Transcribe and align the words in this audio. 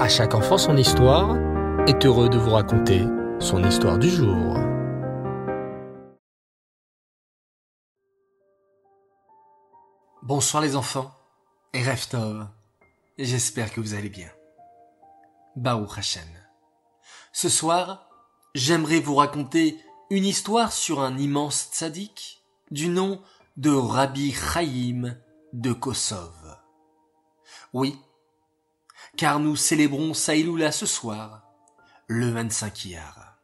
À 0.00 0.08
chaque 0.08 0.34
enfant 0.34 0.56
son 0.56 0.78
histoire 0.78 1.36
est 1.86 2.06
heureux 2.06 2.30
de 2.30 2.38
vous 2.38 2.52
raconter 2.52 3.04
son 3.38 3.62
histoire 3.62 3.98
du 3.98 4.08
jour. 4.08 4.56
Bonsoir 10.22 10.62
les 10.62 10.74
enfants 10.74 11.12
et 11.74 11.82
Reftov. 11.82 12.48
J'espère 13.18 13.74
que 13.74 13.82
vous 13.82 13.92
allez 13.92 14.08
bien. 14.08 14.30
Baruch 15.54 15.98
Hashem. 15.98 16.22
Ce 17.34 17.50
soir, 17.50 18.08
j'aimerais 18.54 19.00
vous 19.00 19.16
raconter 19.16 19.78
une 20.08 20.24
histoire 20.24 20.72
sur 20.72 21.02
un 21.02 21.18
immense 21.18 21.68
tzaddik 21.74 22.42
du 22.70 22.88
nom 22.88 23.20
de 23.58 23.70
Rabbi 23.70 24.32
Chaim 24.32 25.18
de 25.52 25.74
Kosov. 25.74 26.56
Oui, 27.74 27.98
car 29.20 29.38
nous 29.38 29.54
célébrons 29.54 30.14
Saïloula 30.14 30.72
ce 30.72 30.86
soir, 30.86 31.42
le 32.06 32.30
25 32.30 32.86
Iyar. 32.86 33.36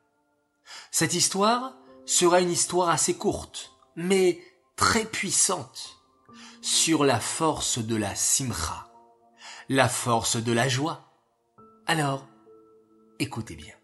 Cette 0.90 1.12
histoire 1.12 1.76
sera 2.06 2.40
une 2.40 2.50
histoire 2.50 2.88
assez 2.88 3.12
courte, 3.12 3.72
mais 3.94 4.40
très 4.76 5.04
puissante, 5.04 6.00
sur 6.62 7.04
la 7.04 7.20
force 7.20 7.76
de 7.76 7.94
la 7.94 8.14
simcha, 8.14 8.90
la 9.68 9.86
force 9.86 10.38
de 10.38 10.50
la 10.50 10.66
joie. 10.66 11.12
Alors, 11.86 12.26
écoutez 13.18 13.54
bien. 13.54 13.74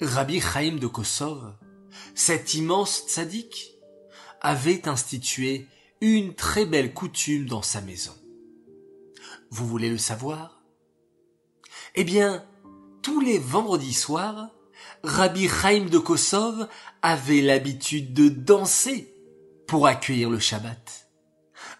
Rabbi 0.00 0.40
Chaim 0.40 0.78
de 0.80 0.88
Kosov, 0.88 1.54
cet 2.16 2.54
immense 2.54 3.04
tzaddik, 3.06 3.76
avait 4.40 4.88
institué 4.88 5.68
une 6.00 6.34
très 6.34 6.66
belle 6.66 6.92
coutume 6.92 7.46
dans 7.46 7.62
sa 7.62 7.80
maison. 7.80 8.19
Vous 9.50 9.66
voulez 9.66 9.88
le 9.88 9.98
savoir? 9.98 10.62
Eh 11.94 12.04
bien, 12.04 12.44
tous 13.02 13.20
les 13.20 13.38
vendredis 13.38 13.94
soirs, 13.94 14.50
Rabbi 15.02 15.48
Chaim 15.48 15.86
de 15.86 15.98
Kosov 15.98 16.68
avait 17.02 17.40
l'habitude 17.40 18.12
de 18.14 18.28
danser 18.28 19.14
pour 19.66 19.86
accueillir 19.86 20.30
le 20.30 20.38
Shabbat. 20.38 21.08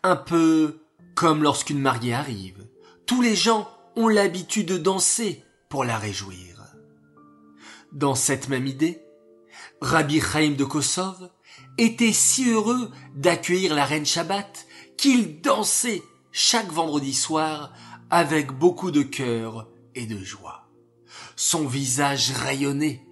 Un 0.02 0.16
peu 0.16 0.80
comme 1.14 1.42
lorsqu'une 1.42 1.80
mariée 1.80 2.14
arrive. 2.14 2.66
Tous 3.06 3.20
les 3.20 3.36
gens 3.36 3.68
ont 3.96 4.08
l'habitude 4.08 4.68
de 4.68 4.78
danser 4.78 5.44
pour 5.68 5.84
la 5.84 5.98
réjouir. 5.98 6.64
Dans 7.92 8.14
cette 8.14 8.48
même 8.48 8.66
idée, 8.66 9.02
Rabbi 9.80 10.20
Chaim 10.20 10.52
de 10.56 10.64
Kosov 10.64 11.30
était 11.78 12.12
si 12.12 12.50
heureux 12.50 12.90
d'accueillir 13.14 13.74
la 13.74 13.84
reine 13.84 14.06
Shabbat 14.06 14.66
qu'il 14.96 15.40
dansait 15.40 16.02
chaque 16.32 16.70
vendredi 16.72 17.14
soir 17.14 17.72
avec 18.10 18.52
beaucoup 18.52 18.90
de 18.90 19.02
cœur 19.02 19.68
et 19.94 20.06
de 20.06 20.18
joie. 20.18 20.68
Son 21.36 21.66
visage 21.66 22.32
rayonnait 22.32 23.06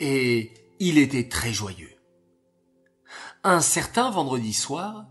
et 0.00 0.52
il 0.80 0.98
était 0.98 1.28
très 1.28 1.52
joyeux. 1.52 1.92
Un 3.42 3.60
certain 3.60 4.10
vendredi 4.10 4.52
soir, 4.52 5.06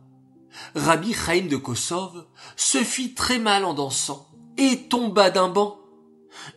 Rabbi 0.75 1.13
Chaim 1.13 1.47
de 1.47 1.57
Kosov 1.57 2.27
se 2.55 2.79
fit 2.79 3.13
très 3.13 3.39
mal 3.39 3.65
en 3.65 3.73
dansant 3.73 4.27
et 4.57 4.87
tomba 4.87 5.29
d'un 5.29 5.49
banc. 5.49 5.79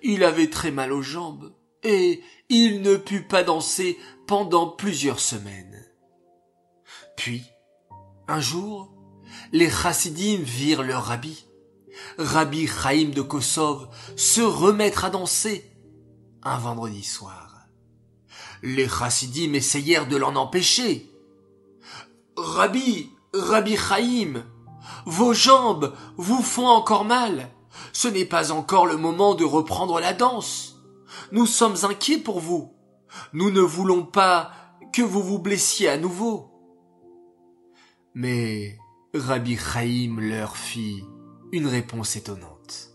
Il 0.03 0.25
avait 0.25 0.51
très 0.51 0.71
mal 0.71 0.93
aux 0.93 1.03
jambes 1.03 1.53
et 1.83 2.23
il 2.49 2.83
ne 2.83 2.97
put 2.97 3.23
pas 3.23 3.43
danser 3.43 3.99
pendant 4.27 4.69
plusieurs 4.69 5.21
semaines. 5.21 5.85
Puis, 7.17 7.45
un 8.29 8.41
jour, 8.41 8.96
les 9.53 9.71
chassidim 9.71 10.39
virent 10.43 10.83
leur 10.83 11.05
rabbi, 11.05 11.47
Rabbi 12.19 12.67
Chaim 12.67 13.11
de 13.15 13.23
Kosov, 13.23 13.89
se 14.17 14.41
remettre 14.41 15.05
à 15.05 15.11
danser 15.11 15.71
un 16.43 16.59
vendredi 16.59 17.03
soir. 17.03 17.69
Les 18.63 18.89
chassidim 18.89 19.53
essayèrent 19.55 20.09
de 20.09 20.17
l'en 20.17 20.37
empêcher. 20.37 21.11
Rabbi, 22.37 23.11
Rabbi 23.33 23.77
Chaim, 23.77 24.45
vos 25.05 25.33
jambes 25.33 25.95
vous 26.17 26.43
font 26.43 26.69
encore 26.69 27.05
mal. 27.05 27.51
Ce 27.93 28.09
n'est 28.09 28.25
pas 28.25 28.53
encore 28.53 28.87
le 28.87 28.97
moment 28.97 29.35
de 29.35 29.45
reprendre 29.45 30.01
la 30.01 30.13
danse. 30.13 30.77
Nous 31.33 31.47
sommes 31.47 31.77
inquiets 31.83 32.19
pour 32.19 32.41
vous. 32.41 32.73
Nous 33.33 33.51
ne 33.51 33.61
voulons 33.61 34.05
pas 34.05 34.53
que 34.93 35.03
vous 35.03 35.23
vous 35.23 35.39
blessiez 35.39 35.89
à 35.89 35.99
nouveau. 35.99 36.51
Mais 38.15 38.79
Rabbi 39.19 39.57
Chaim 39.57 40.17
leur 40.21 40.57
fit 40.57 41.05
une 41.53 41.67
réponse 41.67 42.17
étonnante. 42.17 42.91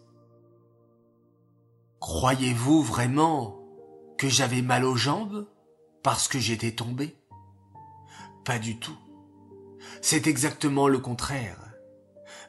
Croyez-vous 2.00 2.82
vraiment 2.82 3.60
que 4.18 4.28
j'avais 4.28 4.62
mal 4.62 4.86
aux 4.86 4.96
jambes 4.96 5.48
parce 6.04 6.28
que 6.28 6.40
j'étais 6.40 6.72
tombé? 6.72 7.16
Pas 8.46 8.60
du 8.60 8.80
tout. 8.80 8.98
C'est 10.02 10.28
exactement 10.28 10.88
le 10.88 11.00
contraire. 11.00 11.74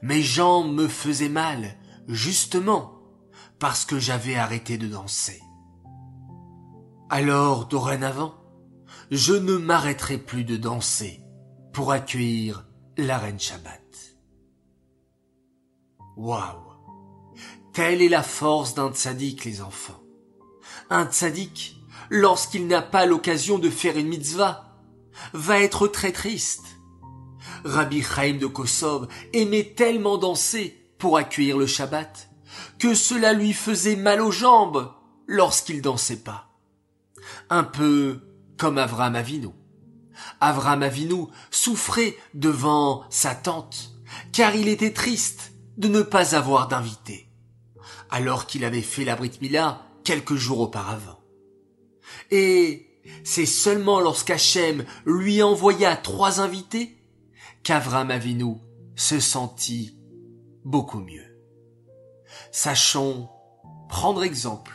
Mes 0.02 0.22
jambes 0.22 0.74
me 0.74 0.88
faisaient 0.88 1.28
mal, 1.28 1.76
justement, 2.08 3.00
parce 3.58 3.84
que 3.84 3.98
j'avais 3.98 4.36
arrêté 4.36 4.78
de 4.78 4.88
danser. 4.88 5.40
Alors, 7.10 7.66
dorénavant, 7.66 8.34
je 9.10 9.34
ne 9.34 9.56
m'arrêterai 9.56 10.18
plus 10.18 10.44
de 10.44 10.56
danser 10.56 11.22
pour 11.72 11.92
accueillir 11.92 12.66
la 12.97 13.19
reine 13.19 13.41
Shabbat. 13.41 13.80
Waouh 16.16 16.72
Telle 17.72 18.03
est 18.03 18.08
la 18.08 18.22
force 18.22 18.75
d'un 18.75 18.92
tzaddik, 18.92 19.44
les 19.44 19.62
enfants. 19.62 20.03
Un 20.91 21.06
tzaddik, 21.06 21.81
lorsqu'il 22.10 22.66
n'a 22.66 22.82
pas 22.82 23.06
l'occasion 23.06 23.58
de 23.58 23.70
faire 23.70 23.97
une 23.97 24.08
mitzvah, 24.08 24.78
va 25.32 25.58
être 25.60 25.88
très 25.88 26.12
triste. 26.12 26.66
Rabbi 27.64 28.02
Chaim 28.02 28.34
de 28.34 28.47
Kosov 28.47 29.08
aimait 29.32 29.72
tellement 29.76 30.19
danser 30.19 30.92
pour 30.98 31.16
accueillir 31.16 31.56
le 31.56 31.66
Shabbat 31.66 32.28
que 32.78 32.94
cela 32.94 33.32
lui 33.32 33.52
faisait 33.52 33.97
mal 33.97 34.20
aux 34.20 34.31
jambes 34.31 34.92
lorsqu'il 35.26 35.81
dansait 35.81 36.16
pas. 36.16 36.48
Un 37.48 37.64
peu 37.64 38.20
comme 38.58 38.78
Avram 38.78 39.14
Avinu. 39.14 39.48
Avram 40.40 40.82
Avinu 40.82 41.26
souffrait 41.50 42.16
devant 42.34 43.04
sa 43.10 43.34
tante, 43.34 43.92
car 44.32 44.54
il 44.54 44.68
était 44.68 44.92
triste 44.92 45.52
de 45.76 45.88
ne 45.88 46.02
pas 46.02 46.34
avoir 46.34 46.68
d'invité, 46.68 47.28
alors 48.10 48.46
qu'il 48.46 48.64
avait 48.64 48.82
fait 48.82 49.04
la 49.04 49.16
Brit 49.16 49.38
Mila 49.40 49.82
quelques 50.04 50.34
jours 50.34 50.60
auparavant. 50.60 51.20
Et 52.30 52.88
c'est 53.24 53.46
seulement 53.46 54.00
lorsqu'Hachem 54.00 54.84
lui 55.06 55.42
envoya 55.42 55.96
trois 55.96 56.40
invités 56.40 56.98
qu'Avram 57.62 58.10
Avinu 58.10 58.56
se 58.96 59.20
sentit 59.20 59.96
beaucoup 60.64 61.00
mieux. 61.00 61.38
Sachons 62.50 63.28
prendre 63.88 64.24
exemple 64.24 64.72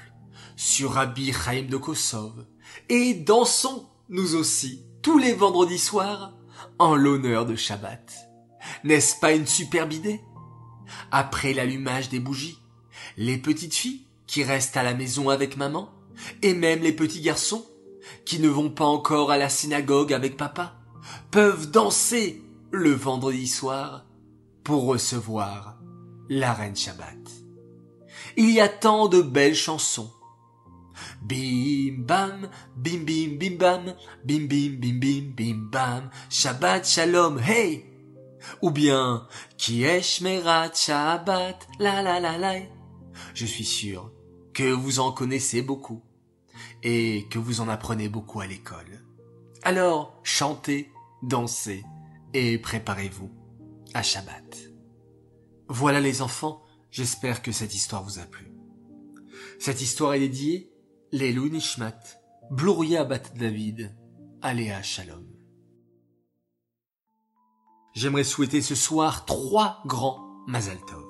sur 0.56 0.94
Rabbi 0.94 1.32
Chaim 1.32 1.68
de 1.70 1.78
Kosov 1.78 2.46
et 2.90 3.14
dansons 3.14 3.88
nous 4.10 4.36
aussi 4.36 4.86
tous 5.02 5.18
les 5.18 5.34
vendredis 5.34 5.80
soirs 5.80 6.34
en 6.80 6.96
l'honneur 6.96 7.46
de 7.46 7.56
Shabbat. 7.56 8.14
N'est-ce 8.84 9.20
pas 9.20 9.34
une 9.34 9.48
superbe 9.48 9.94
idée? 9.94 10.22
Après 11.12 11.54
l'allumage 11.54 12.10
des 12.10 12.20
bougies, 12.20 12.60
les 13.18 13.38
petites 13.38 13.76
filles 13.76 14.06
qui 14.26 14.44
restent 14.44 14.78
à 14.78 14.84
la 14.84 14.94
maison 14.94 15.30
avec 15.30 15.58
maman, 15.58 15.90
et 16.42 16.54
même 16.54 16.82
les 16.82 16.94
petits 16.94 17.22
garçons 17.22 17.66
qui 18.26 18.40
ne 18.40 18.50
vont 18.50 18.70
pas 18.70 18.86
encore 18.86 19.32
à 19.32 19.38
la 19.38 19.50
synagogue 19.50 20.14
avec 20.14 20.38
papa, 20.38 20.76
peuvent 21.32 21.72
danser 21.72 22.44
le 22.72 22.92
vendredi 22.92 23.48
soir 23.48 24.06
pour 24.64 24.86
recevoir 24.86 25.78
la 26.30 26.54
reine 26.54 26.76
Shabbat. 26.76 27.18
Il 28.36 28.52
y 28.52 28.60
a 28.60 28.70
tant 28.70 29.08
de 29.08 29.22
belles 29.22 29.56
chansons 29.56 30.12
Bim 31.28 32.06
bam, 32.06 32.50
bim 32.78 33.04
bim 33.04 33.38
bim 33.38 33.58
bam, 33.58 33.94
bim 34.24 34.48
bim 34.48 34.80
bim 34.80 35.00
bim 35.00 35.34
bim 35.36 35.70
bam, 35.70 36.10
Shabbat 36.30 36.86
shalom, 36.86 37.38
hey! 37.40 37.86
Ou 38.62 38.72
bien, 38.72 39.28
qui 39.58 39.84
est 39.84 40.02
Shabbat, 40.02 41.68
la 41.80 42.02
la 42.02 42.20
la 42.22 42.38
la. 42.38 42.54
Je 43.34 43.46
suis 43.46 43.66
sûr 43.66 44.12
que 44.54 44.72
vous 44.72 45.00
en 45.00 45.12
connaissez 45.12 45.62
beaucoup 45.62 46.02
et 46.82 47.28
que 47.30 47.40
vous 47.40 47.60
en 47.60 47.68
apprenez 47.68 48.08
beaucoup 48.08 48.40
à 48.40 48.48
l'école. 48.48 49.04
Alors, 49.64 50.18
chantez, 50.24 50.92
dansez 51.24 51.84
et 52.34 52.58
préparez-vous 52.58 53.32
à 53.94 54.02
Shabbat. 54.02 54.58
Voilà 55.68 56.00
les 56.00 56.22
enfants, 56.22 56.64
j'espère 56.90 57.42
que 57.42 57.52
cette 57.52 57.76
histoire 57.76 58.04
vous 58.04 58.20
a 58.20 58.24
plu. 58.24 58.50
Cette 59.60 59.82
histoire 59.82 60.14
est 60.14 60.20
dédiée 60.20 60.72
Lelou 61.14 61.48
Nishmat, 61.48 62.20
Bluria 62.52 63.06
Bat 63.06 63.32
David, 63.34 63.96
Aléa 64.42 64.84
Shalom. 64.84 65.24
J'aimerais 67.94 68.26
souhaiter 68.26 68.62
ce 68.62 68.76
soir 68.76 69.24
trois 69.24 69.82
grands 69.86 70.20
Mazal 70.48 70.80
Tov. 70.86 71.06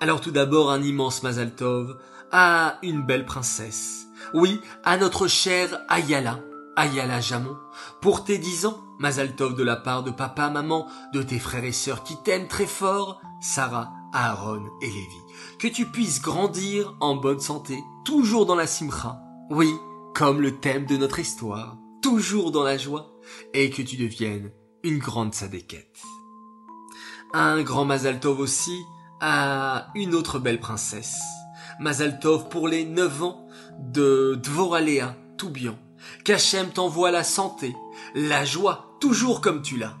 Alors 0.00 0.22
tout 0.22 0.30
d'abord 0.30 0.70
un 0.70 0.82
immense 0.82 1.22
Mazal 1.22 1.54
Tov 1.54 2.00
à 2.32 2.78
une 2.82 3.04
belle 3.04 3.26
princesse. 3.26 4.06
Oui, 4.32 4.58
à 4.84 4.96
notre 4.96 5.28
chère 5.28 5.82
Ayala, 5.90 6.40
Ayala 6.74 7.20
Jamon, 7.20 7.58
pour 8.00 8.24
tes 8.24 8.38
dix 8.38 8.64
ans, 8.64 8.80
Mazal 8.98 9.36
Tov 9.36 9.54
de 9.54 9.62
la 9.62 9.76
part 9.76 10.02
de 10.02 10.10
papa, 10.10 10.48
maman, 10.48 10.88
de 11.12 11.22
tes 11.22 11.38
frères 11.38 11.64
et 11.64 11.72
sœurs 11.72 12.04
qui 12.04 12.16
t'aiment 12.22 12.48
très 12.48 12.66
fort, 12.66 13.20
Sarah, 13.42 13.92
Aaron 14.14 14.64
et 14.80 14.86
Lévi. 14.86 15.20
Que 15.58 15.68
tu 15.68 15.84
puisses 15.84 16.22
grandir 16.22 16.96
en 17.00 17.16
bonne 17.16 17.40
santé, 17.40 17.78
toujours 18.06 18.46
dans 18.46 18.54
la 18.54 18.66
simcha. 18.66 19.20
Oui, 19.48 19.72
comme 20.12 20.40
le 20.40 20.58
thème 20.58 20.86
de 20.86 20.96
notre 20.96 21.20
histoire, 21.20 21.78
toujours 22.02 22.50
dans 22.50 22.64
la 22.64 22.76
joie, 22.76 23.12
et 23.54 23.70
que 23.70 23.80
tu 23.80 23.96
deviennes 23.96 24.50
une 24.82 24.98
grande 24.98 25.34
sadéquette. 25.34 26.02
Un 27.32 27.62
grand 27.62 27.84
Mazal 27.84 28.18
Tov 28.18 28.40
aussi 28.40 28.76
à 29.20 29.88
une 29.94 30.16
autre 30.16 30.40
belle 30.40 30.58
princesse. 30.58 31.20
Mazal 31.78 32.18
Tov 32.18 32.48
pour 32.48 32.66
les 32.66 32.84
neuf 32.84 33.22
ans 33.22 33.46
de 33.78 34.36
Dvoralea 34.42 35.14
Toubian. 35.38 35.78
Qu'Hachem 36.24 36.70
t'envoie 36.70 37.12
la 37.12 37.22
santé, 37.22 37.76
la 38.16 38.44
joie, 38.44 38.96
toujours 39.00 39.40
comme 39.40 39.62
tu 39.62 39.76
l'as. 39.76 39.96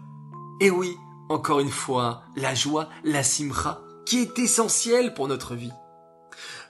Et 0.60 0.70
oui, 0.70 0.96
encore 1.28 1.60
une 1.60 1.70
fois, 1.70 2.24
la 2.34 2.56
joie, 2.56 2.88
la 3.04 3.22
simcha, 3.22 3.80
qui 4.06 4.18
est 4.18 4.38
essentielle 4.40 5.14
pour 5.14 5.28
notre 5.28 5.54
vie. 5.54 5.72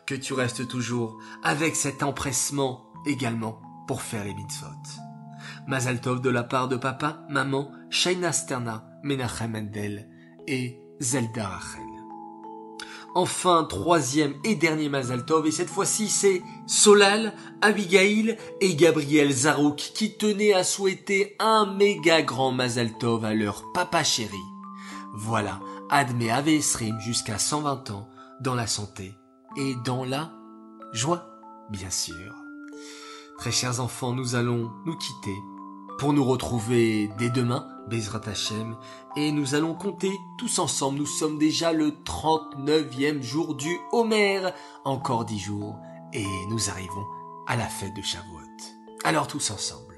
Que 0.07 0.15
tu 0.15 0.35
restes 0.35 0.69
toujours 0.69 1.19
avec 1.43 1.75
cet 1.75 2.05
empressement 2.05 2.93
également 3.07 3.61
pour 3.89 4.03
faire 4.03 4.25
les 4.25 4.35
mitzvot. 4.35 4.69
Mazal 5.67 6.01
Tov 6.01 6.21
de 6.21 6.31
la 6.31 6.45
part 6.45 6.69
de 6.69 6.77
papa, 6.77 7.25
maman, 7.29 7.73
Shaina 7.91 8.31
Sterna, 8.31 8.87
Menachem 9.03 9.51
Mendel 9.51 10.09
et 10.47 10.81
Zelda 11.01 11.49
Rachel. 11.49 11.83
Enfin, 13.17 13.67
troisième 13.69 14.35
et 14.45 14.55
dernier 14.55 14.89
Mazal 14.89 15.25
Tov, 15.25 15.49
et 15.49 15.51
cette 15.51 15.71
fois-ci 15.71 16.09
c'est 16.09 16.41
Solal, 16.69 17.33
Abigail 17.61 18.37
et 18.61 18.77
Gabriel 18.77 19.33
Zarouk 19.33 19.77
qui 19.77 20.17
tenaient 20.17 20.53
à 20.53 20.63
souhaiter 20.63 21.35
un 21.41 21.67
méga 21.67 22.23
grand 22.23 22.53
Mazal 22.53 22.97
Tov 22.99 23.25
à 23.25 23.35
leur 23.35 23.73
papa 23.73 24.05
chéri. 24.05 24.31
Voilà, 25.15 25.59
Admet 25.91 26.31
Avesrim 26.31 27.01
jusqu'à 27.01 27.39
120 27.39 27.91
ans, 27.91 28.09
dans 28.41 28.55
la 28.55 28.69
santé 28.69 29.17
et 29.57 29.75
dans 29.85 30.05
la 30.05 30.33
joie, 30.93 31.27
bien 31.71 31.91
sûr. 31.91 32.35
Très 33.39 33.53
chers 33.53 33.81
enfants, 33.81 34.13
nous 34.13 34.35
allons 34.35 34.71
nous 34.85 34.97
quitter 34.97 35.37
pour 35.99 36.13
nous 36.13 36.25
retrouver 36.25 37.11
dès 37.19 37.31
demain, 37.31 37.69
Bezrat 37.89 38.21
Hashem, 38.27 38.77
et 39.17 39.33
nous 39.33 39.55
allons 39.55 39.75
compter 39.75 40.11
tous 40.39 40.59
ensemble. 40.59 40.99
Nous 40.99 41.07
sommes 41.07 41.39
déjà 41.39 41.73
le 41.73 41.91
39e 41.91 43.23
jour 43.23 43.55
du 43.55 43.79
Homer. 43.93 44.51
Encore 44.85 45.25
dix 45.25 45.39
jours, 45.39 45.79
et 46.13 46.27
nous 46.49 46.71
arrivons 46.71 47.07
à 47.47 47.57
la 47.57 47.67
fête 47.67 47.95
de 47.95 48.03
Shavuot. 48.03 48.41
Alors 49.05 49.27
tous 49.27 49.51
ensemble. 49.51 49.97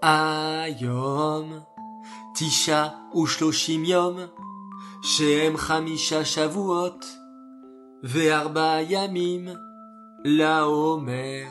Ayom, 0.00 1.64
Tisha 2.34 2.94
Ushloshim 3.14 3.84
Yom, 3.84 4.28
Shem 5.02 5.56
Chamisha 5.56 6.24
Shavuot, 6.24 7.00
Ve'arba 8.02 8.82
Yamim, 8.82 9.58
La 10.24 10.68
Homer. 10.68 11.48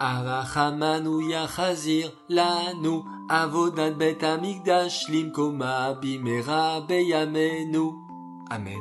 Arachamanu 0.00 1.28
yachazir 1.28 2.12
lanu 2.28 3.02
avodat 3.28 3.98
bet 3.98 4.22
amigdash 4.22 5.08
limkoma 5.08 5.94
bimera 6.00 6.80
beyamenu. 6.88 7.94
Amen, 8.48 8.78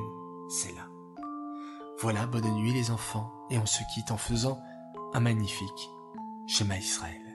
c'est 0.47 0.75
là. 0.75 0.87
Voilà, 1.99 2.27
bonne 2.27 2.53
nuit 2.53 2.71
les 2.71 2.91
enfants, 2.91 3.31
et 3.49 3.57
on 3.57 3.65
se 3.65 3.81
quitte 3.93 4.11
en 4.11 4.17
faisant 4.17 4.59
un 5.15 5.19
magnifique 5.19 5.89
Shema 6.45 6.77
Israël. 6.77 7.26